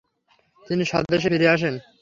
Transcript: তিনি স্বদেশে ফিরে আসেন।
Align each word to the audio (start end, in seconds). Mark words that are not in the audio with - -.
তিনি 0.67 0.83
স্বদেশে 0.91 1.27
ফিরে 1.33 1.47
আসেন। 1.55 1.73